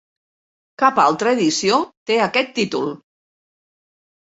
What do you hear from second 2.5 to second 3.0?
títol.